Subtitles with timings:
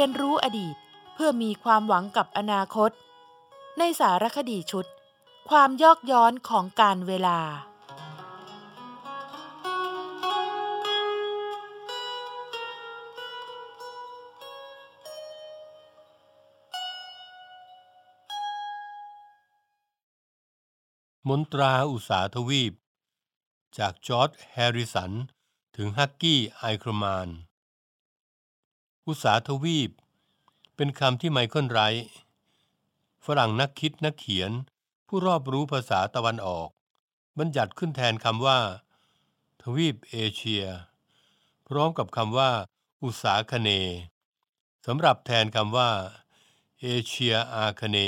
[0.00, 0.76] รียนรู้อดีต
[1.14, 2.90] เพื่อมีความหวังกับอนาคต
[3.78, 4.86] ในสารคดีชุด
[5.50, 7.40] ความยอกย้อนของการเวลา
[21.28, 22.72] มนตราอุตสาทวีป
[23.78, 25.12] จากจอร์จแฮร์ริสัน
[25.76, 27.49] ถึงฮักกี้ไอครมาน
[29.10, 29.90] อุตสาทวีป
[30.76, 32.08] เป็นคำที่ไมเคิลไรท์
[33.24, 34.50] ฝรั่งนักคิดนักเขียน
[35.06, 36.68] ผู้รอบรู้ภาษาตะวันออก
[37.38, 38.58] บัญญัติขึ้นแทนคำว่า
[39.62, 40.64] ทวีปเอเชีย
[41.68, 42.50] พร้อมกับคำว่า
[43.04, 43.70] อุตสาคเน
[44.86, 45.90] สำหรับแทนคำว่า
[46.80, 47.98] เอเชียอาคเน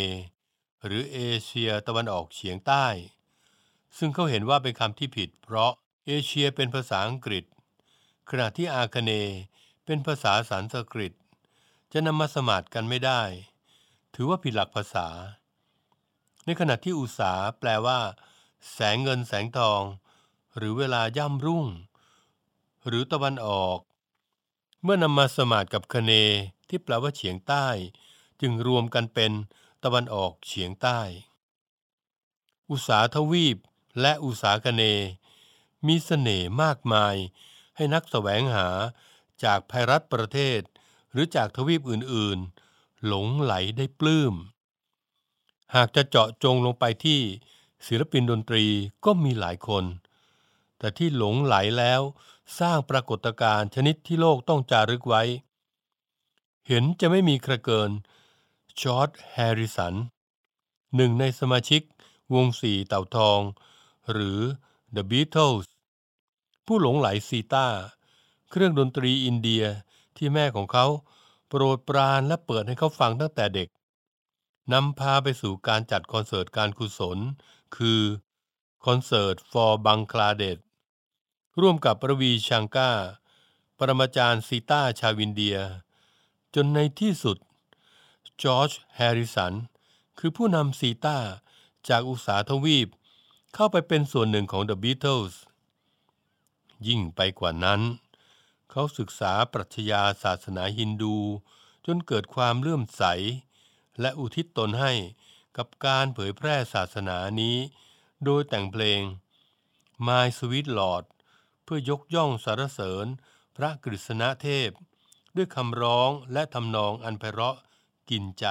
[0.84, 2.86] หรือเอเชียตะวันออกเฉียงใต้
[3.98, 5.72] ซึ่งเขาเห็นว่าเป็นคำที่ผิด เพราะ
[6.06, 7.44] เอเชียเป็นภาษาอังกฤษ
[8.30, 9.12] ขณะที่อาคเน
[9.94, 11.12] เป็นภาษาสันสกฤต
[11.92, 13.22] จะนำมาสมาดกันไม่ได้
[14.14, 15.08] ถือว่าผิดหลักภาษา
[16.44, 18.00] ในขณะที่อุตสาแปลว่า
[18.72, 19.82] แสงเงินแสงทอง
[20.56, 21.66] หรือเวลาย่ำรุ่ง
[22.86, 23.78] หรือตะวันออก
[24.82, 26.12] เมื่อนำมาสมาดกับคเน
[26.68, 27.66] ที่แปลว่าเฉียงใต้
[28.40, 29.32] จึงรวมกันเป็น
[29.84, 31.00] ตะวันออกเฉียงใต้
[32.70, 33.58] อุตสาทวีป
[34.00, 34.82] และอุตสาคเน
[35.86, 37.16] มีเสน่ห์มากมาย
[37.76, 38.68] ให้นักแสวงหา
[39.44, 40.60] จากภัยรัฐประเทศ
[41.10, 44.34] หรือจากทวีปอื่นๆ หลงไหลได้ปลื้ม
[45.74, 47.20] หากจะเจาะจงลงไปที่
[47.86, 48.64] ศิลปินดนตรี
[49.04, 49.84] ก็มีหลายคน
[50.78, 52.02] แต่ที่หลงไหลแล้ว
[52.58, 55.22] สร้างปรากฏการณ์ชนิดที่โลกต้องจารึกไว้
[56.68, 57.90] เห็นจะไม่มีใครเกิน
[58.80, 59.94] จอร์จแฮร์ริสัน
[60.96, 61.82] หนึ่งในสมาชิก
[62.34, 63.40] วงสี่เต่าทอง
[64.12, 64.40] หรือ
[64.94, 65.66] The Beatles
[66.66, 67.66] ผู้หลงใหลซีตาร์
[68.54, 69.64] เครื่องดนตรีอินเดีย
[70.16, 70.86] ที่แม่ของเขา
[71.48, 73.68] โปรดปรานและเปิดให้เขาฟังตั้งแต่เด็ก
[74.72, 77.18] นำพาไปสู่การจัดคอนเสิร์ตการกุศล
[77.76, 78.00] คือ
[78.86, 80.60] คอนเสิร์ต for Bangladesh
[81.60, 82.90] ร่วมกับระวีชังการ์
[83.78, 85.56] ปรมาจารย์ซีต้าชาวอินเดีย
[86.54, 87.36] จนในที่สุด
[88.42, 89.54] จอร์จแฮริสัน
[90.18, 91.16] คือผู้นำซีต้า
[91.88, 92.88] จากอุตสาหทวีป
[93.54, 95.34] เข้าไปเป็นส่วนหนึ่งของ The Beatles
[96.86, 97.82] ยิ่งไปกว่านั้น
[98.72, 101.16] เขาศึกษาปรัชญาศาสนาฮินดู
[101.86, 103.04] จนเกิดความเลื่อมใส
[104.00, 104.92] และอุทิศตนให้
[105.56, 107.56] กับการเผยแพร่ศาสนานี้
[108.24, 109.00] โดยแต่งเพลง
[110.06, 111.04] My Sweet Lord
[111.64, 113.06] เพื่อยกย่องสรรเสริญ
[113.56, 114.70] พระกฤษณเทพ
[115.36, 117.56] ด้วยคำร้องและทำนองอันไพเราะ
[118.10, 118.46] กินใจ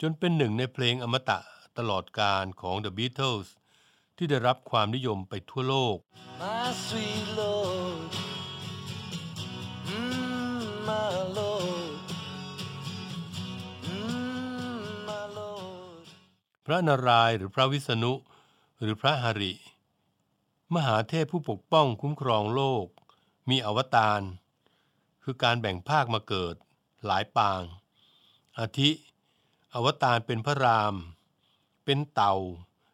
[0.00, 1.38] จนเป็นหนึ่งในเพลงอมตะ
[1.78, 3.48] ตลอดการของ The Beatles
[4.16, 5.96] ที่ได้รับความนิยมไปทั่วโลก
[6.42, 7.75] My sweet Lord,
[16.68, 18.12] พระนารายณ์หรือพระวิษณุ
[18.80, 19.52] หรือพระหริ
[20.74, 22.86] มหาเทพผู้ปกป้องคุ้มครองโลก
[23.50, 24.20] มีอวตาร
[25.22, 26.54] คือการแบ่งภาคมาเกิด
[27.06, 27.62] หลายปาง
[28.58, 28.90] อาทิ
[29.74, 30.94] อวตารเป็นพระราม
[31.84, 32.34] เป็นเต่า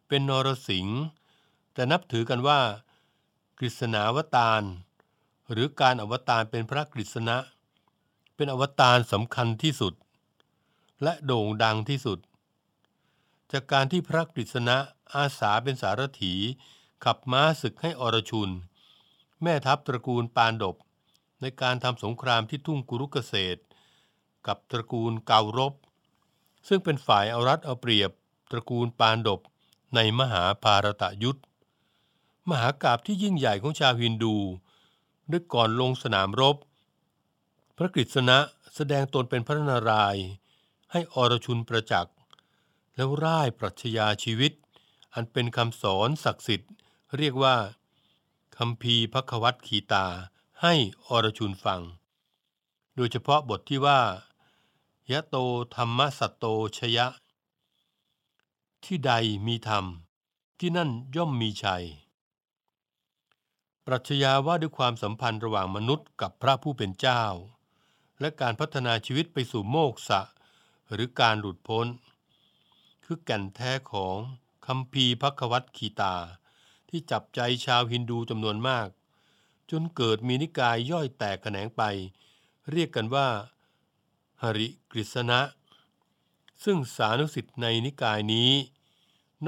[0.09, 1.01] เป็นนรสิงห์
[1.73, 2.61] แต่นับถือกันว่า
[3.59, 4.63] กฤษณาวตาร
[5.51, 7.37] หรือการอวตารเป็นพระกฤษณะ
[8.35, 9.95] เป็นอวตารสำคัญที่สุด
[11.03, 12.19] และโด่งดังที่สุด
[13.53, 14.77] จากการที่พระกฤษณะ
[15.15, 16.35] อาสาเป็นสารถี
[17.05, 18.51] ขับม้าศึกให้อรชุน
[19.43, 20.77] แม่ทัพตระกูลปานดบ
[21.41, 23.61] ในการทำสงครามที่ทุ่งกุรุกเกษตร
[24.47, 25.75] กับตระกูลเการบ
[26.69, 28.11] ซึ่งเป็นฝ่ายเอารัดเอาเปรียบ
[28.51, 29.41] ตระกูลปานดบ
[29.95, 31.41] ในมหาภารตะยุทธ
[32.51, 34.37] มหากาบที่ยิ่งใหญ่ของชาวฮินดู
[35.31, 36.57] ด้วยก่อนลงสนามรบ
[37.77, 38.39] พระกฤษณะ
[38.75, 40.27] แสดงตนเป็นพระนารายณ์
[40.93, 42.15] ให้อรชุนประจักษ์
[42.95, 44.53] แล้วร่ายปรัชญาชีวิต
[45.15, 46.73] อันเป็นคำสอนศักดิ์สิทธิ์
[47.17, 47.57] เรียกว่า
[48.57, 50.07] คำพีพระควัตขีตา
[50.63, 50.75] ให้
[51.07, 51.81] อรชุนฟัง
[52.97, 54.01] โดยเฉพาะบทที่ว่า
[55.11, 55.37] ยะโต
[55.75, 56.45] ธรรมสัตโต
[56.79, 57.07] ชยะ
[58.85, 59.13] ที่ใด
[59.47, 59.85] มีธรรม
[60.59, 61.85] ที่นั่นย่อมมีชัย
[63.87, 67.23] ปรัชญาว่าด้วยความสัมพันธ์ระหว่างมนุษย์กับพระผู้เป็นเจ้า
[68.21, 70.21] และการพัฒนาชีวิตไปสู่โมกษะ
[70.93, 71.87] หรือการหลุดพ้น
[73.05, 74.19] คือแก่นแท้ของ
[74.67, 76.17] คัมภีพักวัตคีตา
[76.89, 78.89] ที่จับใจชาวฮินดูจำนวนมาก
[79.71, 81.83] จนเกิดมีนิกายย่อยแตกแขนงไป
[82.71, 83.29] เรียกกันว่า
[84.43, 85.41] หริกฤษณะ
[86.65, 88.51] ซึ่งสานุสิทธิ์ในนิกายนี้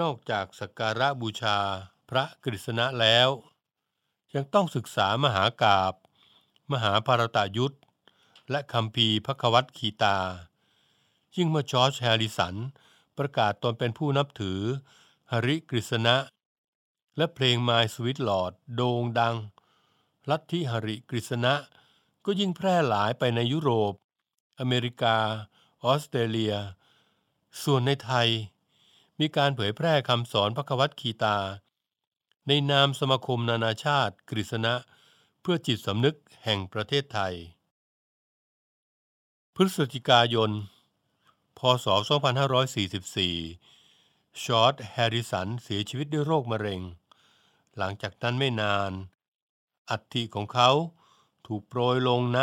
[0.00, 1.58] นอกจากสักการะบูชา
[2.08, 3.28] พระกฤษณะแล้ว
[4.34, 5.94] ยังต้องศึกษามหากาบ
[6.72, 7.76] มหาภารตายุทธ
[8.50, 10.18] และคัมภีพระวัตคีตา
[11.36, 12.54] ยิ่งเมื่อจอร์จแฮริสัน
[13.18, 14.60] ประกาศตนเป็นผู้นับถือ
[15.30, 16.16] หริกฤษณะ
[17.16, 19.36] และเพลง My Sweet Lord โด่งดัง
[20.30, 21.54] ลัทธิหริกฤษณะ
[22.24, 23.94] ก็ยิ่งแพร่หลายไปในยุโรป
[24.60, 25.16] อเมริกา
[25.84, 26.54] ออสเตรเลีย
[27.62, 28.28] ส่วนในไทย
[29.20, 31.38] มีการเผยแพร่คำสอนพระวัตคีตา
[32.46, 34.74] ในนามสมาคมนานาชาติกฤษณะ
[35.40, 37.34] เพื่อจิตสำนึกแห่งประเทศไทย
[39.54, 40.50] พฤศจิกายน
[41.58, 41.86] พศ
[42.74, 46.80] 2544 ชอร์ตแฮร์ริสันเสียชีวิตด้วยโรคมะเร็ง
[47.76, 48.92] หลังจากนั้นไม่นาน
[49.90, 50.70] อัฐิของเขา
[51.46, 52.38] ถูกโปรยลงณ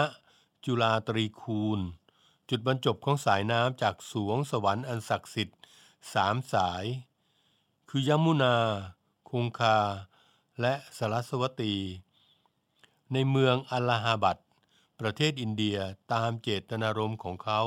[0.66, 1.80] จุฬาตรีคูณ
[2.50, 5.60] จุดบรรจบของสายน้ำจากสวงสวรรค์อันศักดิ์สิทธิ์
[6.14, 6.86] สามสาย
[7.90, 8.56] คือยมุนา
[9.30, 9.78] คงคา
[10.62, 11.76] และสารสวตี
[13.14, 14.38] ในเมืองอัลลาฮาบัด
[15.00, 15.78] ประเทศอินเดีย
[16.14, 17.62] ตามเจตนารมณ์ของเขา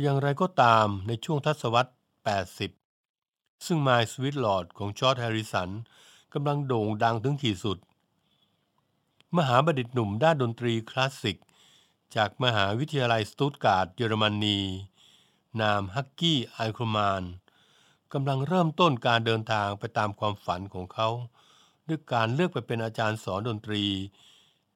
[0.00, 1.92] อย่างไรก็ตามในช่วงทศวรรษ
[2.78, 5.70] 80 ซึ่ง My Sweet Lord ของจอร์จแฮร์ริสัน
[6.34, 7.78] กำลังโด่งดังถึงขีดสุด
[9.36, 11.38] มหาบัณฑิตหนุ่มด้านดนตรีคลาสสิก
[12.16, 14.58] จากมหาวิทยาลัยสตุตการ์ดเยอรมนี
[15.60, 17.22] นามฮัคกี้ไอเคิลมานน์
[18.12, 21.08] กำลังเริ่มต้นการเดินทางไปตามความฝันของเขา
[21.88, 23.84] ด้วยการเลือกไปเป็นอาจารย์สอนดนตรี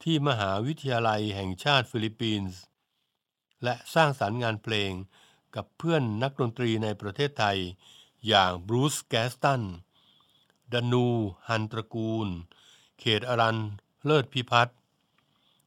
[0.02, 2.60] ที่มหาวิทยาลัยแห่งชาติฟิลิปปินส์
[3.64, 4.92] และสร้างสรรค์งานเพลง
[5.54, 7.58] กับเพื่อนนักดนตรีในประเทศไทย
[8.26, 9.62] อย่างบรูซแกสตัน
[10.72, 11.06] ดนู
[11.48, 12.28] ฮันตระกูล
[12.98, 13.58] เขตอรัญ
[14.04, 14.76] เลิศพิพัฒน์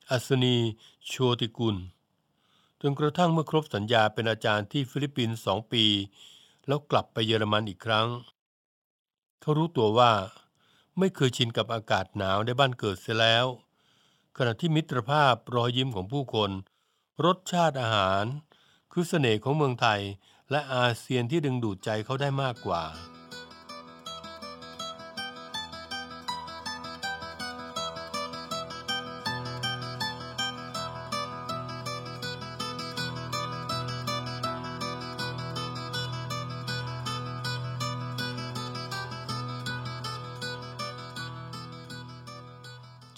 [0.09, 0.57] อัสนี
[1.07, 1.77] โชติกุล
[2.81, 5.86] จนกระทั่งเมื่อครบสัญญาเป็นอาจารย์ที่ฟิลิปปินส์สองปี
[6.68, 8.07] แล้วกลับไปเยอรมันอีกครั้ง
[9.41, 10.12] เขารู้ตัวว่า
[11.00, 13.45] ไม่เคยชินกับอากาศหนาวในบ้านเกิดเสียแล้ว
[14.38, 16.51] ขณะที่มิตรภาพรอยยิ้มของผู้คน
[17.25, 18.25] รสชาติอาหาร
[18.92, 20.01] คือเสน่ห์ของเมืองไทย
[20.51, 22.83] และอาเซียนที่ดึงดูดใจเขาได้มากกว่า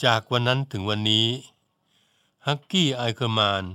[0.03, 1.27] จากวันนั้นถึงวันนี้
[2.47, 3.65] ฮัคกี้ไอเคิลมานน์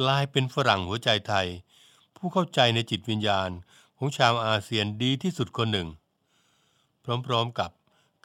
[0.00, 1.48] กลายเป็นฝรั่งหัวใจไทย
[2.16, 3.50] ผู้เข้าใจในจิตวิญญาณ
[3.96, 5.88] ของชาวอาเซียนดีที่สุดคนหนึ่ง
[7.26, 7.70] พร้อมๆกับ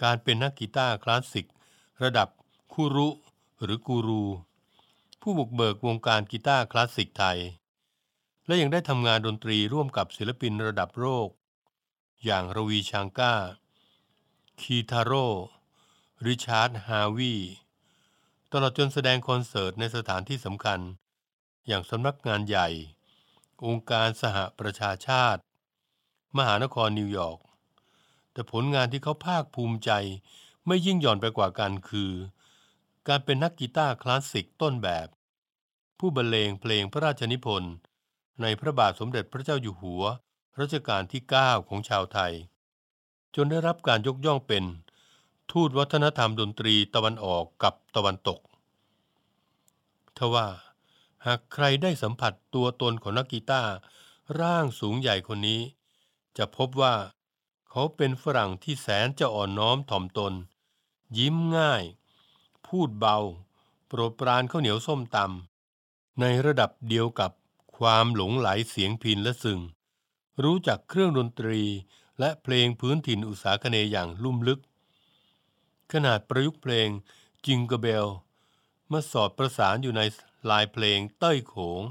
[0.03, 1.47] การเป็นนักกีตาร์คลาสสิก
[2.03, 2.27] ระดับ
[2.74, 3.09] คุรุ
[3.63, 4.24] หรือกูรู
[5.21, 7.39] ผู้บุกเบิกวงการกีตาร์คลาสสิกไทย
[8.45, 11.29] และยังได้ทำงานดนตรีร่วมกับศิลปินระดับโลก
[12.25, 13.33] อย่างราวีชังการ์
[14.62, 15.27] คีทาโร่
[16.25, 17.36] ริชาร์ด ฮาร์วีย์
[18.51, 20.79] ตลอดจนแสดงคอนเสิร์ตในสถานที่สำคัญ
[21.67, 22.67] อย่างสำนักงานใหญ่
[23.65, 25.41] องค์การสหประชาชาติ
[26.38, 27.39] มหานครนิวยอร์ก
[28.31, 29.91] แต่ผลงานที่เขาภาคภูมิใจ
[30.67, 32.12] ไม่ยิ่งหย่อนไปกว่ากันคือ
[33.07, 35.07] การเป็นนักกีตาร์คลาสสิกต้นแบบ
[36.00, 37.74] ผู้บรรเลงเพลงพระราชนิพนธ์
[38.41, 40.03] ในพระบาทสมเด็จพระเจ้าอยู่หัว
[40.59, 42.33] รัชกาลที่ 9 ของชาวไทย
[43.36, 44.63] จนได้รับการยกย่องเป็น
[45.51, 48.39] ทูตวัฒนธรรมดนตรีตะวันออกกับตะวันตก
[50.17, 50.47] ทว่า
[51.27, 53.74] หากใครได้สัมผัสตัวตนของนักกีตาร์
[54.39, 55.62] ร่างสูงใหญ่คนนี้
[56.38, 56.96] จะพบว่า
[57.69, 60.34] เขาเป็นฝรั่งที่แสนจะอ่อนน้อมถ่อมตน
[61.17, 61.84] ยิ้มง่าย
[62.67, 63.17] พูดเบา
[63.88, 67.31] โปรดปรานข้าวเหนียวส้มตำในระดับเดียวกับ
[67.77, 69.60] ความหลงไหลเสียงพินและซึง
[70.43, 71.62] รู้จักเครื่องดนตรี
[72.19, 74.60] และเพลงพื้นถิ่นอุตสาคเนยอย่างลุ่มลึก
[75.91, 76.89] ขนาดประยุกต์เพลง
[77.46, 78.07] จิงเกร์เบล
[78.91, 80.01] มาสอดประสานอยู่ใน
[80.50, 81.84] ลายเพลงเต้ยโขง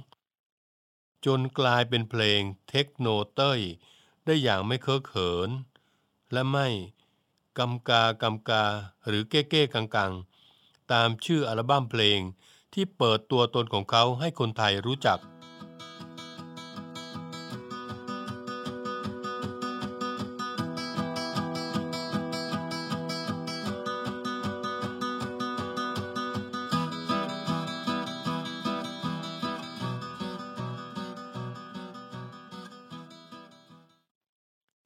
[1.27, 3.61] จนกลายเป็นเพลงเทคโนเต้ย
[4.25, 5.51] ได้อย่างไม่เคอะเขิน
[6.33, 6.69] และไม่
[7.59, 8.65] กำกากำกา
[9.07, 10.13] หรือเก้เก้กังกัง
[10.93, 12.21] ตามชื่ออัลบั้มเพลง
[12.73, 15.19] ที่เปิดตัวตนของเขาให้คนไทยรู้จัก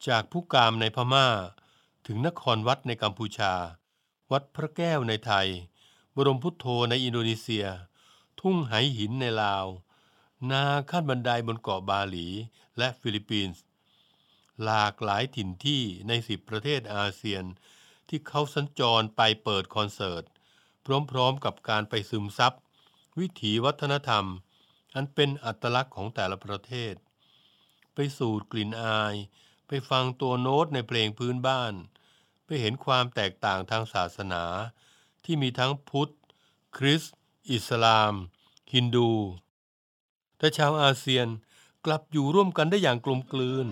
[0.09, 1.29] จากพุกามในพม่า
[2.07, 3.55] ถึงนครวัดในกัมพูชา
[4.33, 5.49] วัดพระแก้วในไทย
[6.17, 7.67] บรมพุทโธในอินโดนีเซีย
[8.41, 9.67] ทุ่งไหหินในลาว
[10.51, 12.29] นาขั้นบันไดบนเกาะบาหลี
[12.79, 13.63] และฟิลิปปินส์
[14.65, 17.45] หลากหลายถิ่นที่ในสิบประเทศอาเซียน
[18.09, 20.25] ที่เขาสัญจรไปเปิดคอนเสิร์ต
[21.11, 22.53] พร้อมๆกับการไปซึมซับ
[23.19, 24.25] วิถีวัฒนธรรม
[24.95, 26.95] อันเป็นอัตลักษณ์ของแต่ละประเทศ
[27.95, 29.15] ไปสูดกลิ่นอาย
[29.73, 31.75] ไปฟังตัวโน้ตในเพลงพื้นบ้าน
[32.45, 34.43] ไปเห็นความแตกต่างทางศาสนา
[35.25, 36.13] ที่มีทั้งพุทธ
[36.77, 37.17] คริสต์
[37.51, 38.15] อิสลาม
[38.73, 39.13] ฮินดู
[40.39, 41.27] แต่ชาวอาเซียน
[41.85, 43.67] กลับอยู่ร่วมกันได้อย่างกลมกลืน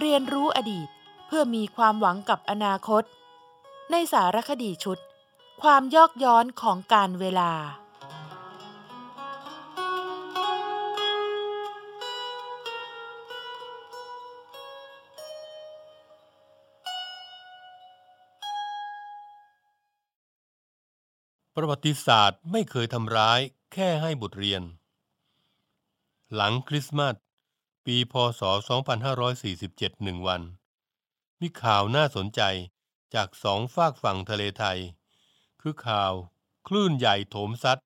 [0.00, 0.88] เรียนรู้อดีต
[1.26, 3.02] เพื่อมีความหวังกับอนาคต
[3.90, 4.98] ในสารคดีชุด
[5.62, 7.52] ความยอกย้อนของการเวลา
[21.56, 23.40] ประวัติศาสตร์ไม่เคยทำร้าย
[23.72, 24.62] แค่ให้บทเรียน
[26.34, 27.14] หลังคริสต์มาส
[27.92, 28.42] ปีพศ
[29.22, 30.42] 2547หนึ่งวัน
[31.40, 32.42] มีข่าวน่าสนใจ
[33.14, 34.78] จากสองฝากฝั่งทะเลไทย
[35.60, 36.12] คือข่าว
[36.66, 37.78] คลื่นใหญ่โถมซัด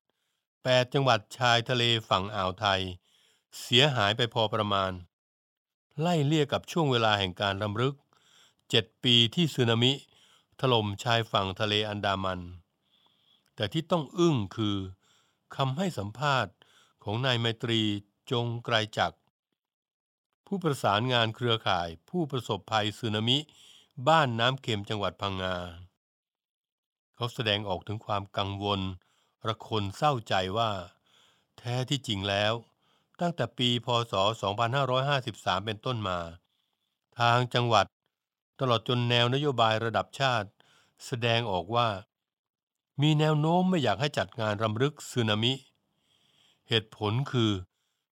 [0.43, 2.81] 8จังหวัดชายทะเลฝั่งอ่าวไทย
[3.61, 4.93] เสียหายไปพอประมาณ
[6.01, 7.95] ไล่เลี่ยกับช่วงเวลาแห่งการรำลึก
[8.49, 9.93] 7ปีที่สึนามิ
[10.61, 12.41] ถล่มชายฝั่งทะเลอันดามัน
[13.55, 14.77] แต่ที่ต้องอึ้งคือ
[15.57, 16.55] คำให้สัมภาษณ์
[17.05, 17.81] ของนายไมตรี
[18.31, 19.17] จงไกรจักร
[20.55, 23.39] ผู้ประสานงานเครือข่าย ผู้ประสบภัยสึนามิ
[24.09, 25.57] บ้านน้ำเค็มจังหวัดพังงา
[27.15, 28.81] เขาแสดงออกถึงความกังวล
[29.47, 30.71] ระคนเศร้าใจว่า
[31.59, 32.53] แท้ที่จริงแล้ว
[33.21, 34.15] ตั้งแต่ปีพศ
[34.91, 36.19] 2553 เป็นต้นมา
[37.19, 37.87] ทางจังหวัด
[38.61, 40.49] ตลอดจนแนวนโยบายระดับชาติ
[41.07, 41.89] แสดงออกว่า
[43.03, 45.53] มีแนวโน้มไม่อยากให้จัดงานรำลึกสึนามิ
[46.69, 47.51] เหตุผลคือ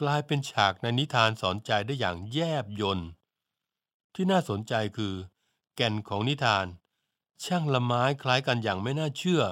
[0.00, 3.08] กลายเป็นฉากในนิทานสอนใจได้อย่างแยบยนต์
[4.14, 5.14] ที่น่าสนใจคือ
[5.76, 6.66] แก่นของนิทาน
[7.44, 9.42] ช่างละไม้คล้ายกันอย่างไม่น่าเชื่อ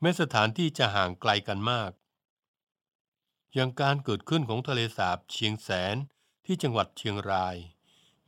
[0.00, 1.90] แม้สถานที่จะห่างไกลกันมาก
[3.54, 5.96] อย่างการเกิดขึ้นของทะเลสาบเชียงแสน
[6.44, 7.56] ที่จังหวัดเชียงราย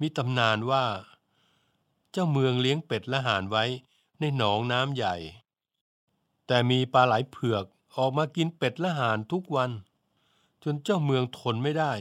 [0.00, 0.84] มีตำนานว่า
[2.12, 3.64] เจ้าเมืองเลี้ยงเป็ดและห่านไว้
[4.20, 5.16] ในหนองน้ำใหญ่
[6.46, 7.64] แต่มีปลาไหลเผือก
[7.96, 9.70] ออกมากินเป็ดและห่านทุกวัน
[10.62, 11.92] จนเจ้าเมืองทนไม่ได้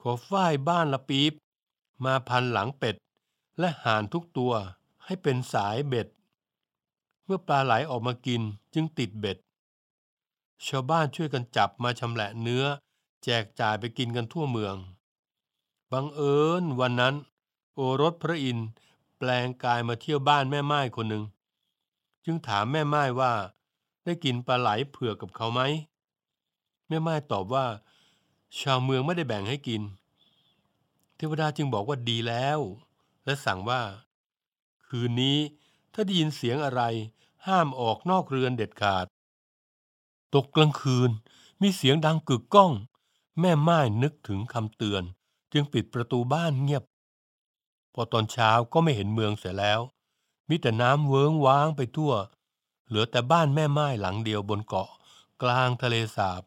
[0.00, 1.32] ขอฝ้ายบ้านละปี๊บ
[2.04, 2.96] มาพันหลังเป็ด
[3.58, 4.52] และห่านทุกตัว
[5.04, 6.08] ให้เป็นสายเบ็ด
[7.24, 8.42] เมื่อปลาไหลออกมากิน
[8.74, 9.38] จึงติดเบ็ด
[10.66, 12.64] ชาวบ้านช่วยกันจับมาชำแหละเนื้อ
[13.24, 14.76] แจกจ่ายไปกินกันทั่วเมือง
[15.92, 17.14] บังเอิญวันนั้น
[17.74, 18.68] โอรสพระอินทร์
[19.18, 21.24] แปลงกายมาเที่ยวบ้านแม่ไม้คนหนึ่ง
[22.24, 23.32] จึงถามแม่ไม้ว่า
[24.04, 25.60] ได้กินปลาไหลเผือกกับเขาไหม
[26.88, 27.66] แม่ไม้ตอบว่า
[28.60, 29.82] ชาวเมืองไม่ได้แบ่งให้กิน
[31.16, 32.58] เทวดาจึงบอกว่าดีแล้ว
[33.24, 33.82] และสั่งว่า
[34.86, 35.38] คืนนี้
[35.92, 36.82] ถ้าได้ยินเสียงอะไร
[37.46, 39.06] ห้ามออกนอกเรือนเด็ดขาด
[40.34, 41.10] ตกกลางคืน
[41.62, 42.72] มีเสียงดังกึกก้อง
[43.40, 45.02] แม่ไม้นึกถึงคำเตือน
[45.52, 46.84] จึงปิดประตูบ้านเงียบ
[47.94, 49.80] พอตอนเช้าก็ไม่เห็นเมืองเสียแล้ว
[50.48, 52.12] มีแต่น้ำเวิ้งว้างไปทั่ว
[52.86, 54.90] เหลือแต่บ้านแม่ไม้หลังเดียวบนเกาะ
[55.42, 56.42] กลางทะเลสาบ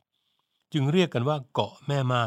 [0.74, 2.26] จึงเรียกกันว่าเกาะแม่ไม้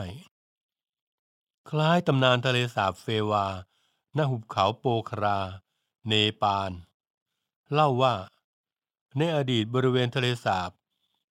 [1.70, 3.46] คล้ายตำนานทะเลสาบเฟวา
[4.14, 5.38] หน้าหุบเขาโปครา
[6.06, 6.12] เน
[6.42, 6.70] ปาล
[7.72, 8.14] เล่าว่า
[9.16, 10.70] ในอดีตบริเวณทะเลสาบ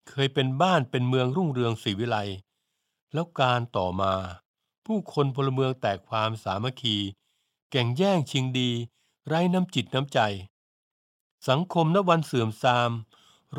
[0.10, 2.18] เคยเป็นบ้านเป็นเมืองรุ่งเรืองศรีวิไล
[3.14, 4.14] แล้วการต่อมา
[4.86, 6.98] ผู้คนพลเมืองแตกความสามัคคี
[7.72, 8.70] แก่งแย่งชิงดี
[9.28, 10.20] ไร้น้ำจิตน้ำใจ
[11.50, 12.92] สังคมณวันเสื่อมทราม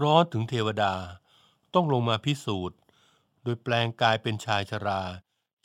[0.01, 0.95] ร้อนถึงเทวดา
[1.75, 2.79] ต้องลงมาพิสูจน์
[3.43, 5.03] โดยแปลงกายเป็นชายชรา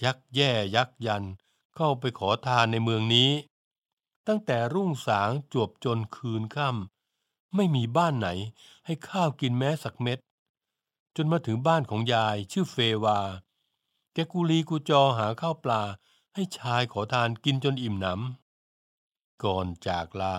[0.03, 1.23] ยักแย่ยักยัน
[1.75, 3.31] เข้าไปขอทานในเมืองนี้
[4.27, 8.27] ตั้งแต่รุ่งสางจวบจนคืนค่ำไม่มีบ้านไหน
[8.85, 10.19] ให้ข้าวกินแม้สักเม็ด
[11.15, 13.19] จนมาถึงบ้านของยายชื่อเฟวา
[14.13, 15.81] แกกุลีกูจอหาข้าวปลา
[16.37, 20.37] ให้ชายขอทานกินจนอิ่มหนำก่อนจากลา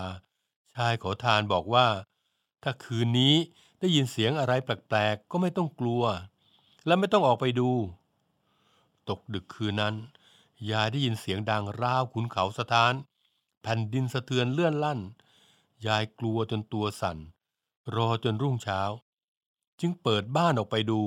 [0.75, 1.87] ชายขอทานบอกว่า
[2.63, 3.35] ถ้าคืนนี้
[3.79, 6.03] ได้ยินเสียงอะไรแปลกๆ ก็ไม่ต้องกลัว
[6.85, 7.69] และไม่ต้องออกไปดู
[9.09, 9.95] ตกดึกคืนนั้น
[10.71, 12.93] ยายได้ยินเสียงดังราวขุนเขาสะท้าน
[13.61, 14.99] แผ่นดินสะเทือนเลื่อนลั่น
[15.87, 17.17] ยายกลัวจนตัวสั่น
[17.95, 18.81] รอจนรุ่งเช้า
[19.79, 21.01] จึงเปิดบ้านออกไปดู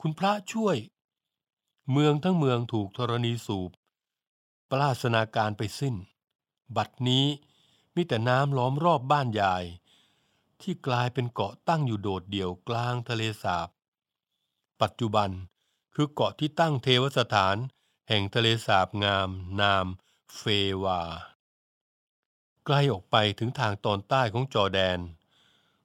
[0.00, 0.76] คุณพระช่วย
[1.90, 3.72] เมืองทั้งเมืองถูกธรณีสูบ
[4.70, 5.94] ปราศนาการไปสิ้น
[6.76, 7.26] บัดนี้
[7.94, 9.64] มีแต่น้ำล้อมรอบบ้านยาย
[10.62, 13.68] ที่กลายเป็นเกาะตั้งอยู่โดดเดี่ยวกลางทะเลสาบ
[14.80, 15.30] ปัจจุบัน
[15.94, 17.56] คือเกาะที่ตั้งเทวสถาน
[18.08, 19.28] แห่งทะเลสาบงาม
[19.60, 19.86] นาม
[20.36, 20.42] เฟ
[20.82, 21.00] วา
[22.64, 24.98] ใกล้ออกไปถึงทางตอนใต้ของจอแดน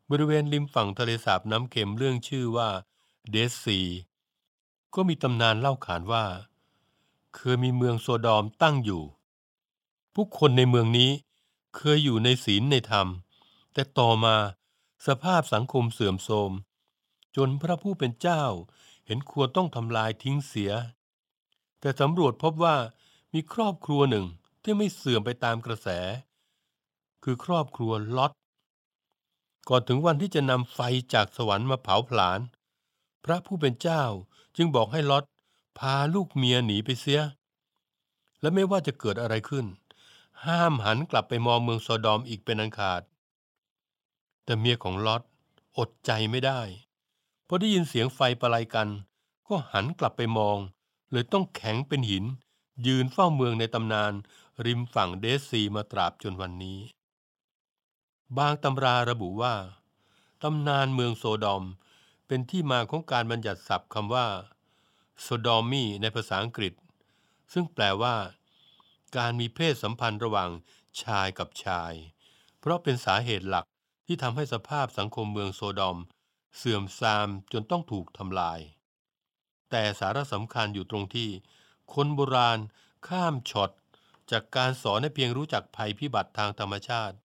[0.10, 2.70] บริเวณริมฝั่งทะเลสาบน้ำเค็มเรื่องชื่อว่า
[3.30, 3.80] เดสซี
[4.96, 6.26] ก็มีตำนานเล่าขานว่า
[7.36, 9.04] เคยมีเมืองโซดอมตั้งอยู่
[10.14, 11.12] ผู้คนในเมืองนี้
[11.76, 13.08] เคยอยู่ในศีลในธรรม
[13.74, 14.36] แต่ต่อมา
[15.08, 16.52] สภาพสังคมเสื่อมโทรม
[17.36, 18.44] จนพระผู้เป็นเจ้า
[19.06, 20.72] เห็นควรต้องทำลายทิ้งเสีย
[21.80, 22.76] แต่สำรวจพบว่า
[23.34, 24.26] มีครอบครัวหนึ่ง
[24.64, 25.88] ที่ไม่เสื่อมไปตามกระแส
[27.24, 28.32] คือครอบครัวล็อต
[29.70, 30.80] ก่อนถึงวันที่จะนำไฟ
[31.14, 32.40] จากสวรรค์มาเผาผลาญ
[33.26, 34.04] พระผู้เป็นเจ้า
[34.56, 35.24] จึงบอกให้ล็อต
[35.78, 37.22] พาลูกเมียหนีไปเสีย
[38.42, 39.66] และไม่ว่าจะเกิดอะไรขึ้น
[40.46, 43.02] ห้ามหันกลับไปมองเมืองโซดอมอีกเป็นอันขาด
[44.44, 45.22] แต่เมียของลอต
[45.78, 46.62] อดใจไม่ได้
[47.48, 48.90] พอได้ยินเสียงไฟประไลกัน
[49.48, 50.58] ก็หันกลับไปมอง
[51.12, 52.26] เลยต้องแข็งเป็นหิน
[52.88, 54.14] ยืนเฝ้าเมืองในตำนาน
[54.66, 56.80] ริมฝั่งเดซซีมาตราบจนวันนี้
[58.38, 59.56] บางตำราระบุว่า
[60.44, 61.64] ตำนานเมืองโซดอม
[62.28, 64.28] เป็นที่มาของการบัญญัติศัพท์คำว่า
[65.22, 66.74] โซดอมีในภาษาอังกฤษ
[67.54, 68.16] ซึ่งแปลว่า
[69.18, 70.50] การมีเพศสัมพันธ์ระหว่าง
[71.04, 71.94] ชายกับชาย
[72.60, 73.66] เพราะเป็นสาเหตุหลัก
[74.06, 75.98] ที่ทำให้สภาพสังคมเมืองโซดอม
[76.58, 78.60] เสื่อมทรามจนต้องถูกทำลาย
[79.70, 81.30] แต่สาระสำคัญอยู่ตรงที่
[81.94, 82.60] คนโบราณ
[83.08, 83.72] ข้ามช็อต
[84.32, 87.16] จากการสอนให้เพียงรู้จักภัยพิบัติทางธรรมชาติ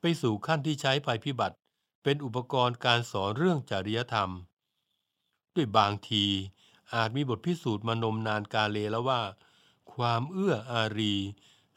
[0.00, 1.56] ไปสู่ขั้นที่ใช้ภัยพิบัติ
[2.02, 4.30] เป็นอุปกรณ์การสอนเรื่องจริยธรรม
[5.54, 6.24] ด้วยบางที
[6.94, 9.22] อาจมีบทพิสูจน์มานมนานกาเลแล้วว่า
[9.94, 11.14] ความเอื้ออารี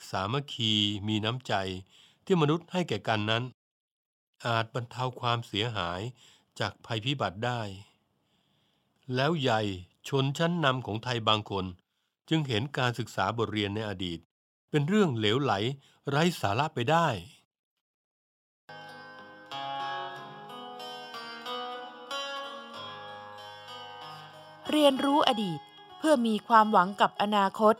[0.09, 0.73] สามัคคี
[1.07, 1.53] มีน้ำใจ
[2.25, 3.43] ที่มนุษย์ให้แก่กันนั้น
[4.45, 6.01] อาจบรรเทาความเสียหาย
[6.59, 7.61] จากภัยพิบัติได้
[9.15, 9.61] แล้วใหญ่
[10.07, 11.65] ชนชั้นนำของไทยบางคน
[12.29, 14.19] จึงเห็นการศึกษาบทเรียนในอดีต
[14.69, 15.53] เป็นเรื่องเหลวไหล
[16.09, 17.07] ไร้สาระไปได้
[24.73, 25.59] เรียนรู้อดีต
[25.97, 27.75] เพื่อมีความหวังกับอนาคต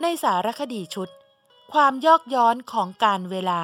[0.00, 1.08] ในสารคดีชุด
[1.72, 3.62] ความยอกย้อนของการเวลา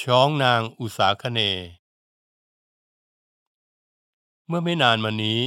[0.00, 1.40] ช้องนางอุสาคเน
[4.46, 5.40] เมื่อไม่นานมานี้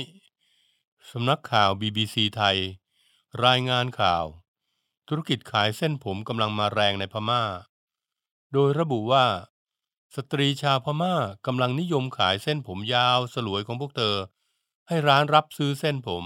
[1.09, 2.57] สำนักข่าว BBC ไทย
[3.41, 4.25] รายงานข่าว
[5.07, 7.43] ธุรกิจขายเส้นผมกำลังมาแรงในพม่า
[8.53, 9.25] โดยระบุว่า
[10.15, 11.15] สตรีชาวพม่า
[11.45, 14.15] กำลังนิยมขายเส้นผมยาวสลวยของพวกเธอ
[14.87, 16.23] ให้ร้านรับซื้อเส้นผม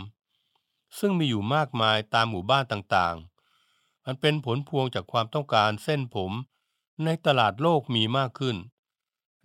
[1.00, 6.32] ซึ่งมีอยู่มากมายตามหมู่บ้านต่างๆ อันเป็นผลพวงจากความต้องการเส้นผม
[7.06, 8.58] ในตลาดโลกมีมากขึ้น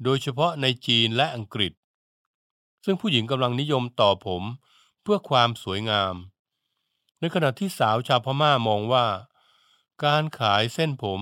[0.05, 1.73] โดยเฉพาะในจีนและอังกฤษ
[2.85, 4.43] ซึ่งผู้หญิงกำลังนิยมต่อผม
[5.03, 6.17] เพื่อความสวยงาม
[7.23, 9.07] ในขณะที่สาวชาวพม่ามองว่า
[10.05, 11.21] การขายเส้นผม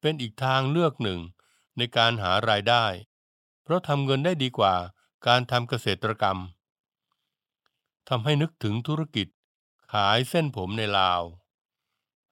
[0.00, 1.20] เป็นอีกทางเลือกหนึ่ง
[1.76, 2.84] ในการหารายได้
[3.62, 4.74] เพราะทำเงินได้ดีกว่า
[5.26, 6.38] การทำเกษตรกรรม
[8.08, 9.28] ทำให้นึกถึงธุรกิจ
[9.92, 11.22] ขายเส้นผมในลาว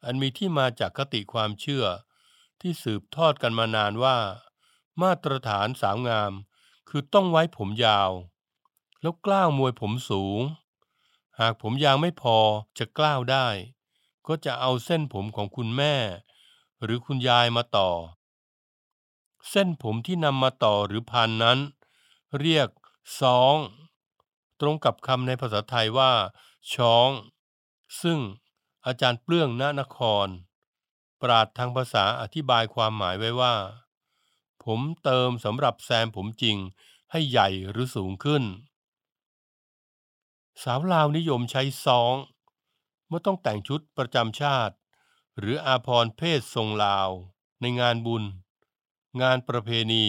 [0.05, 1.85] อันมีที่มาจากคติความเชื่อ
[2.61, 4.17] ที่สืบทอดกันมานานว่า
[5.03, 6.33] มาตรฐานสาวงาม
[6.88, 8.11] คือต้องไว้ผมยาว
[9.01, 10.40] แล้วกล้าวมวยผมสูง
[11.40, 12.37] หากผมยาวไม่พอ
[12.79, 13.49] จะกล้าวได้
[14.27, 15.94] ก็จะเอาเส้นผมของคุณแม่
[16.83, 17.90] หรือคุณยายมาต่อ
[19.51, 21.59] เส้นผมที่นำมาต่อหรือพันนั้น
[22.40, 22.68] เรียก
[23.20, 23.57] ซอง
[24.61, 26.12] ตรงกับคำในภาษาไทยว่า
[26.75, 27.11] ช้อง
[28.03, 28.18] ซึ่ง
[28.87, 30.27] อาจารย์เปลื้องณนคร
[31.23, 33.55] ปราดทางภาษาอธิบายความหมายไว้ว่า
[34.64, 36.57] ผมเติมสำหรับแซมผมจริง
[37.11, 38.42] ให้ใหญ่หรือสูงขึ้น
[40.62, 42.14] สาวลาวนิยมใช้ซอง
[43.07, 44.75] เมื่อต้องแต่งชุดประจำชาติ
[45.38, 47.09] หรืออาพรเพศทรงลาว
[47.61, 48.25] ในงานบุญ
[49.23, 50.07] งานประเพณี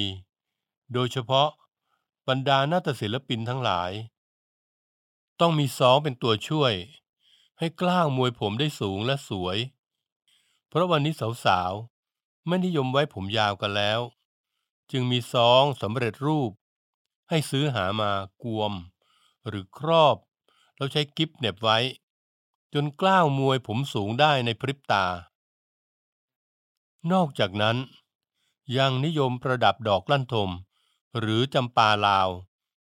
[0.94, 1.50] โดยเฉพาะ
[2.28, 3.92] บรรดานาฏศิลปินทั้งหลาย
[5.40, 6.74] ต้องมีซองเป็นตัวช่วย
[7.60, 9.58] ให้กล้าวมวยผมได้สูงและสวย
[10.70, 11.14] เพราะวันนี้
[11.46, 14.00] สาวๆไม่นิยมไว้ผมยาวกันแล้ว
[14.92, 16.52] จึงมีซองสำเร็จรูป
[17.30, 18.12] ให้ซื้อหามา
[18.44, 18.74] กวม
[19.48, 20.18] หรือครอบ
[20.78, 21.78] แล้วใช้กิฟเหน็บไว้
[22.74, 25.06] จนกล้าวมวยผมสูงได้ในพริบตา
[27.12, 27.78] นอกจากนั้น
[28.78, 30.50] ยังนิยมประดับดอกลั่นทม
[31.20, 32.30] หรือจำปาลาว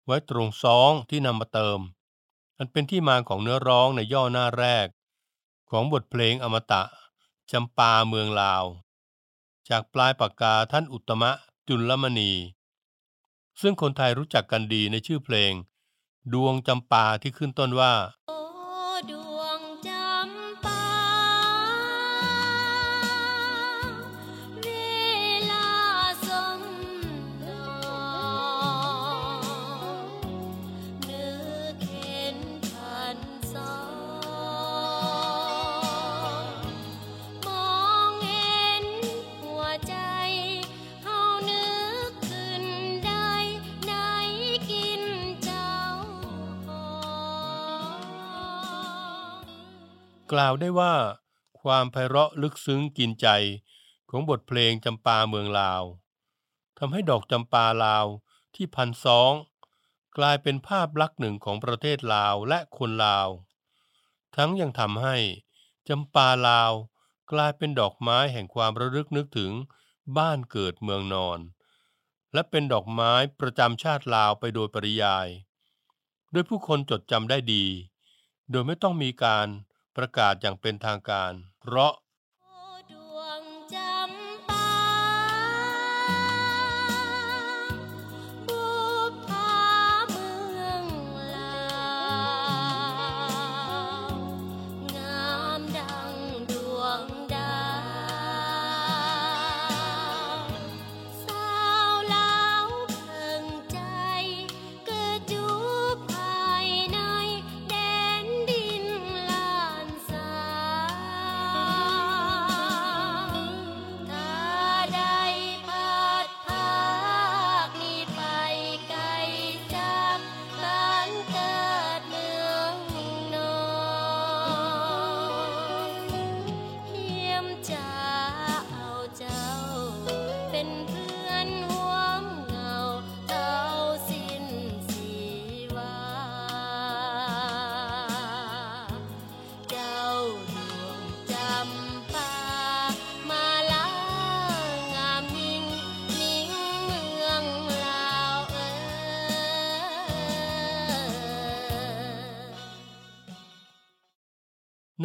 [0.05, 1.79] ไว้ตรงซองที่นำมาเติม
[2.57, 4.87] อันเป็นที่มาของเนื้อร้องในย่อหน้าแรก
[5.69, 6.83] ของบทเพลงอมตะ
[7.51, 8.65] จำปาเมืองลาว
[9.69, 11.31] จากปลายปากกาท่านอุตตมะ
[11.67, 12.31] จุลมณี
[13.61, 15.53] ซึ่งคนไทยรู้จักกันดีในชื่อเพลง
[16.33, 17.91] ดวงจำปาที่ขึ้นต้นว่า
[50.31, 50.95] กล่าวได้ว่า
[51.61, 53.27] ความไพเราะลึกซึ้งกินใจ
[54.09, 55.83] ของบทเพลงจำปาเมืองลาว
[56.77, 58.05] ทำให้ดอกจำปาลาว
[58.55, 59.31] ที่พันสอง
[60.17, 63.29] กลายเป็นภาพลักษณ์หนึ่งของประเทศลาวและคนลาว
[64.35, 65.17] ทั้งยังทำให้
[65.89, 66.71] จำปาลาว
[67.31, 69.51] กลายเป็นดอกไม้แห่งความระลึกนึกถึง
[70.17, 71.39] บ้านเกิดเมืองนอน
[72.33, 75.27] และเป็นดอกไม้ประจำชาติลาวไปโดยปริยาย
[76.31, 77.65] โดยผู้คนจดจำได้ดี
[78.51, 79.47] โดยไม่ต้องมีการ
[79.97, 81.31] ประกาศอย่างเป็นทางการ
[81.61, 81.93] เพราะ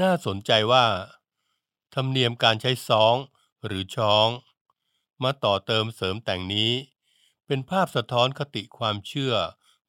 [0.02, 0.86] น่าสนใจว่า
[1.94, 3.16] ธรรมเนียมการใช้ซอง
[3.66, 4.28] หรือช้อง
[5.22, 6.72] มาต่อเติมเสริมแต่งนี้
[7.46, 9.34] เป็นภาพสะท้อนคติความเชื่อ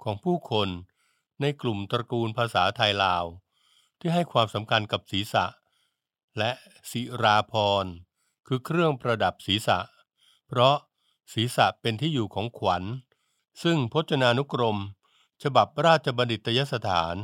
[0.04, 0.70] ของผู้คน
[1.42, 3.26] ในกลุ่มตระกูลภาษาไทยลาว
[4.00, 5.46] ที่ให้ความสำคัญกับศีรษะ
[6.38, 6.52] และ
[6.92, 7.86] ศิราพร
[8.48, 9.80] คือเครื่องประดับศีรษะ
[10.48, 10.76] เพราะ
[11.34, 12.84] ศีรษะเป็นที่อยู่ของขวัญ
[13.64, 14.78] ซึ่งพจนานุกรม
[15.44, 17.16] ฉบับราชบัณฑิตยสถาน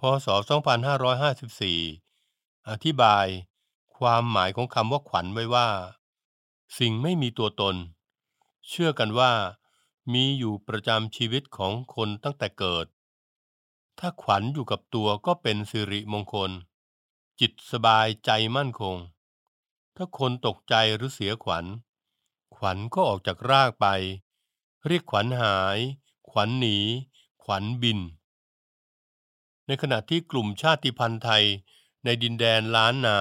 [0.00, 2.07] พศ 2554
[2.70, 3.26] อธิบาย
[3.98, 5.68] ความหมายของคำว่าขวัญไว้ว่า
[6.78, 7.76] สิ่งไม่มีตัวตน
[8.68, 9.32] เชื่อกันว่า
[10.12, 12.86] มีอยู่ประจำชีวิตของคนตั้งแต่เกิด
[13.98, 16.50] ถ้าขวัญอยู่กับตัวก็เป็นสิริมงคล
[17.40, 18.96] จิตสบายใจมั่นคง
[19.96, 21.64] ถ้าคนตกใจหรือเสียขวัญ
[22.56, 23.86] ขวัญก็ออกจากรากไป
[24.86, 25.78] เรียกขวัญหาย
[26.30, 26.78] ขวัญหนี
[27.44, 27.98] ขวัญบิน
[29.66, 31.44] ในขณะที่กลุ่มชาติพันธุ์ไทย
[32.04, 33.18] ในดินแดนล้านนา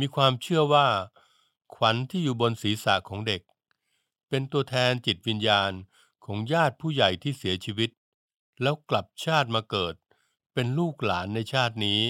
[0.00, 0.88] มีความเชื่อว่า
[1.74, 3.42] ขวัญที่อยู่บนศีรษะของเด็ก
[4.28, 5.72] เป็นตัวแทนจิตวิญญาณ
[6.24, 7.90] ของญาติผู้ใหญ่ที่เสียชีวิต
[8.62, 9.94] แล้วกลับชาติมาเกิด
[10.54, 12.02] เป็นลูกหลานในชาตินี้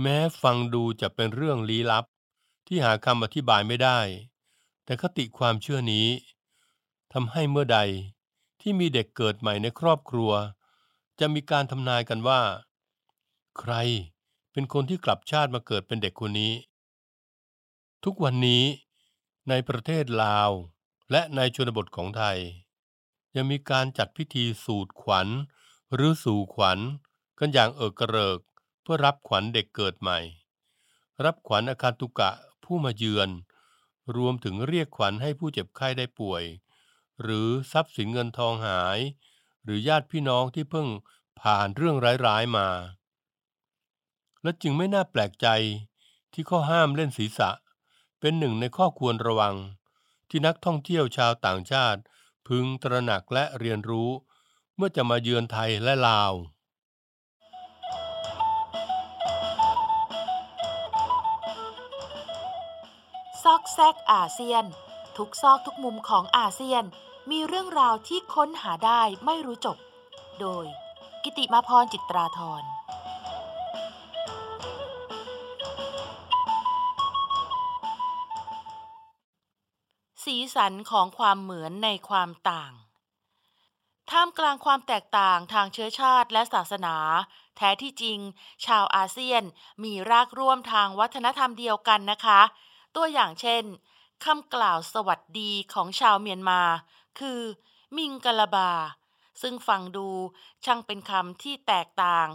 [0.00, 2.04] แม้ฟังดูจะเป็นเรื่องลี้ลับ
[2.66, 3.98] ที่หาคำอธิบายไม่ได้
[4.84, 6.08] แต่คติความเชื่อนี้
[7.12, 7.78] ทำให้เมื่อใด
[8.60, 10.32] ที่มีเด็กเกิดใหม่ในครอบครัว
[11.20, 12.40] จะมีการทำนายกันว่า
[13.58, 13.74] ใคร
[14.52, 16.52] เป็นคนที่กลับชาติมาเกิดเป็นเด็กคนนี้
[18.04, 18.64] ทุกวันนี้
[19.48, 20.50] ในประเทศลาว
[21.10, 22.38] และในชนบทของไทย
[23.36, 25.28] ยังมีการจัดพิธีสูตรขวัญ
[25.94, 26.78] หรือสู่ขวัญ
[27.38, 28.38] กันอย่างเอิกกระเริก
[28.82, 30.18] เพื่อรับขวัญเด็กเกิดใหม่
[31.24, 32.30] รับขวัญอาคารตุกะ
[32.64, 33.30] ผู้มาเยือน
[34.16, 36.44] รวมถึงเรียกขวัญให้ผู้เจ็บไข้ได้ป่วย
[37.22, 38.98] หรือทรัพย์สินเงินทองหาย
[39.64, 40.88] หรือญาติพี่น้องที่เพิ่ง
[41.40, 42.68] ผ่านเรื่องร้ายๆมา
[44.42, 45.46] และจึงไม่น่าแปลกใจ
[46.32, 47.50] ที่ข้อห้ามเล่นศีรษะ
[48.20, 49.56] เป็นหนึ่งในข้อควรระวัง
[50.28, 52.00] ที่นักท่องเที่ยวชาวต่างชาติ
[52.48, 54.10] พึงตระหนักและเรียนรู้
[54.76, 56.32] เมื่อจะมาเยือนไทยและลาว
[63.42, 64.64] ซอกแซกอาเซียน
[65.16, 66.84] ทุกซอกทุกมุมของอาเซียน
[67.30, 69.76] มีเรื่องราวที่ค้นหาได้ไม่รู้จบ
[70.40, 70.64] โดย
[71.22, 72.62] กิติมาพรจิตราธร
[80.24, 82.72] สีสันของความเหมือนในความต่าง
[84.10, 86.96] ท่ามกลางความแตกต่างทางเชื้อชาติและศาสนา
[87.56, 88.18] แท้ที่จริง
[88.66, 89.42] ชาวอาเซียน
[89.84, 92.40] มีรากร่วมทางวัฒนธรรมเดียวกันนะคะ
[92.96, 93.64] ตัวอย่างเช่น
[94.24, 96.62] คำกล่าวสวัสดีของชาวเมียนมา
[97.18, 97.40] คือ
[97.96, 98.72] มิงกะลาบา
[99.42, 100.08] ซึ่งฟังดู
[100.64, 102.26] ช่างเป็นคำที่แตกต่าง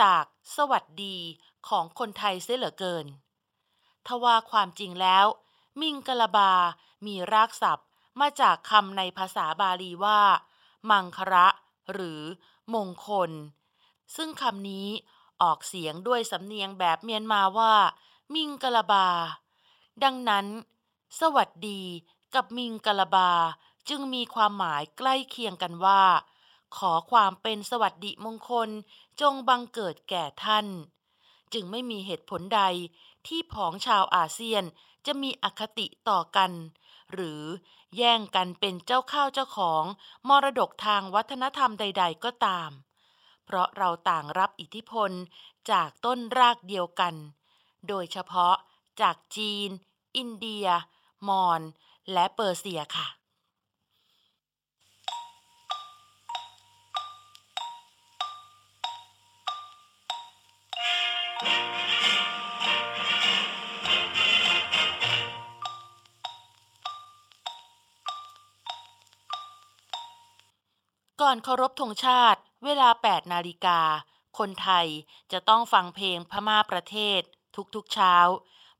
[0.00, 0.24] จาก
[0.56, 1.16] สวัสดี
[1.68, 3.06] ของคนไทยเสียเหลือเกิน
[4.06, 5.26] ทว่าความจริงแล้ว
[5.80, 6.52] มิงกะลาบา
[7.06, 7.86] มีรากศัพท์
[8.20, 10.20] มาจากคำในภาษาบาลีว่า
[10.90, 11.46] มังคระ
[11.92, 12.22] หรือ
[12.74, 13.30] มงคล
[14.16, 14.88] ซึ่งคำนี้
[15.42, 17.74] ออกเสียงด้วยสำเนียงแบบเมียนมาว่า
[18.34, 19.08] มิงกะลาบา
[20.04, 20.46] ดังนั้น
[21.20, 21.82] สวัสดี
[22.34, 23.30] กับมิงกะลาบา
[23.88, 26.02] จึงมีความหมายใกล้เคียงกันว่า
[26.76, 28.68] ขอความเป็นสวัสดิมงคล
[29.20, 30.66] จงบังเกิดแก่ท่าน
[31.52, 32.62] จึงไม่มีเหตุผลใด
[33.26, 34.64] ที่ผองชาวอาเซียน
[35.06, 36.50] จะมีอคติต่อกัน
[37.12, 37.42] หรือ
[37.96, 39.84] แย่งกันเป็นเจ้าข้าวเจ้าของ
[40.28, 42.70] มรดกทางวัฒนธรรมใด ๆ ก็ตาม
[43.44, 45.10] เพราะเราต่างรับอิทธิพล
[45.70, 47.14] จากต้นรากเดียวกัน
[47.88, 48.54] โดยเฉพาะ
[49.00, 49.68] จากจีน
[50.16, 50.66] อินเดีย
[51.28, 51.60] มอญ
[52.12, 53.06] และเปอร์เซียค่ะ
[71.26, 73.80] ก่อนเคารพธงชาติ เวลา 8 นาฬิกา
[74.38, 74.86] คนไทย
[75.32, 77.20] จะต้องฟังเพลงพม่าประเทศ
[77.74, 78.16] ทุกๆเช้า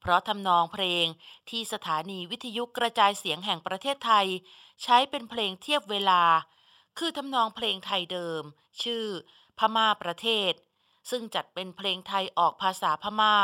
[0.00, 1.06] เพราะทำนองเพลง
[1.50, 4.26] ที่สถานีวิทยุกระจายเสียงแห่งประเทศไทย
[4.82, 6.22] ใช้เป็นเพลงเทียบเวลา
[6.98, 8.42] คือทำนองเพลงไทยเดิม
[8.82, 9.06] ชื่อ
[9.58, 10.52] พม่าประเทศ
[11.10, 13.36] ซึ่งจัดเป็นเพลงไทยออกภาษาพม่า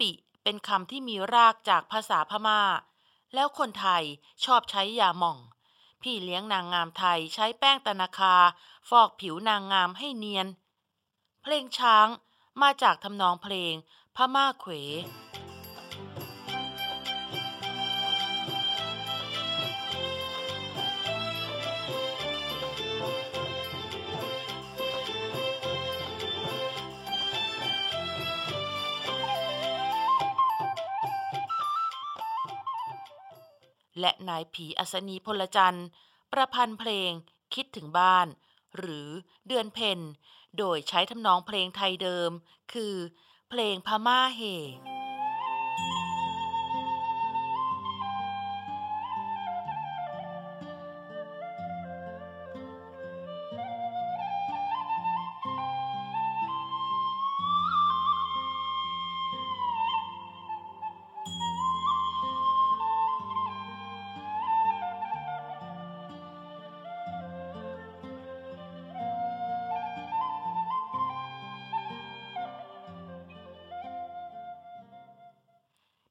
[0.00, 0.10] ปิ
[0.42, 2.62] เป็นคำที่มีรากจากภาษาพม่า
[3.34, 4.04] แล้วคนไทย
[4.44, 5.38] ชอบใช้ยาหม่อง
[6.02, 8.34] พี่เลี้ยงนางงามไทยใช้แป้งตะนาคา
[8.88, 10.46] ฟอกผิวนางงามให้เนียน
[11.42, 12.08] เพลงช้าง
[12.62, 13.74] มาจากทำนองเพลง
[14.16, 14.72] พม่าเขว
[34.00, 35.86] และนายผีอัศนีพลจันทร์
[36.32, 37.10] ประพันธ์เพลง
[37.54, 38.26] คิดถึงบ้าน
[38.76, 39.08] หรือ
[39.48, 39.98] เดือนเพ็ญ
[40.58, 42.30] โดยใช้ทำนองเพลงไทยเดิม
[42.72, 42.94] คือ
[43.50, 44.40] เพลงพม่าเฮ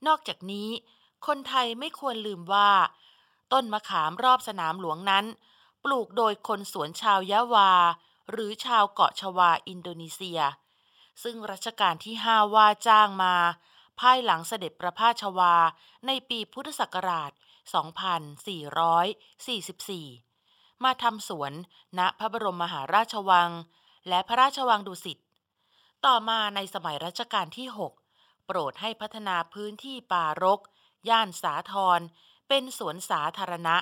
[0.10, 0.70] นอกจากนี้
[1.28, 2.72] คนไทยไม่ควรลืมว่า
[3.54, 5.26] ต้นมะขามรอบสนามหลวงนั้น
[5.84, 7.72] ปลูกโดยคนสวนชาวยะวา
[8.32, 10.42] หรือชาวเกาะชวาอินโดนีเซีย
[11.24, 13.36] ซึ่งรัชกาลที่5ว่าจ้างมา
[14.00, 15.56] ภายหลังเสด็จประพาสชวา
[16.08, 17.32] ในปีพุทธศักราช
[18.48, 21.52] 2444 มาทำสวน
[22.00, 23.52] ณพระบรมมหาราชวัง
[24.08, 25.18] และพระราชวังดุสิต
[26.06, 28.09] ต่อมาในสมัยรัชกาลที่ 6
[28.52, 30.60] โปรดให้พัฒนาพื้นที่ป่ารก
[31.10, 32.00] ย่านสาทร
[32.48, 33.78] เป็นสวนสาธารณะ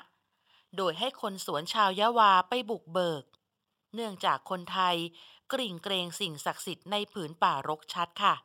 [0.78, 3.24] โดยให้คนสวนชาวยะวาไปบุกเบิก
[3.94, 4.96] เนื่องจากคนไทย
[5.54, 8.36] กริ่งเกรงสิ่งศักดิ์สิทธิ์ในผืนป่ารกชัดค่ะ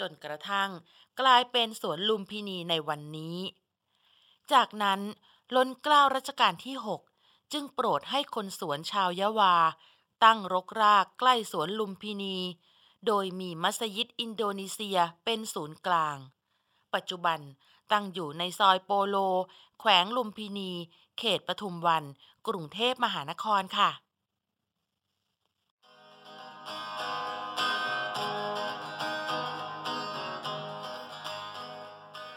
[0.00, 0.70] จนกระทั่ง
[1.20, 3.38] กลายเป็นสวนลุมพินีในวันนี้
[4.52, 5.00] จากนั้น
[5.54, 6.76] ล้นเกล้ารัชกาลที่
[7.16, 9.56] 6 จึงโปรดให้คนสวนชาวยะวา
[10.24, 12.38] ตั้งรกรากใกล้สวนลุมพินี
[13.06, 16.16] โดยมีมัสยิดอินโดนีเซียเป็นศูนย์กลาง
[16.94, 17.40] ปัจจุบัน
[17.92, 19.16] ตั้งอยู่ในซอยโปโล
[19.80, 20.72] แขวงลุมพินี
[21.18, 22.04] เขตปทุมวัน
[22.48, 23.90] กรุงเทพมหานครค่ะ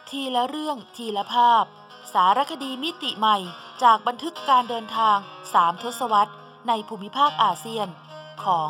[0.10, 1.64] ทีละเรื่องทีละภาพ
[2.14, 3.38] สารคดีมิติใหม่
[3.84, 5.18] จากบันทึกการเดินทาง
[5.54, 6.34] สามทศวรรษ
[6.68, 7.88] ในภูมิภาคอาเซียน
[8.44, 8.70] ของ